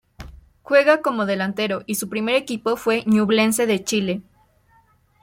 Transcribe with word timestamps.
Juega 0.63 1.01
como 1.03 1.27
delantero 1.27 1.83
y 1.85 1.93
su 1.93 2.09
primer 2.09 2.33
equipo 2.33 2.75
fue 2.75 3.03
Ñublense 3.05 3.67
de 3.67 3.83
Chile. 3.83 4.21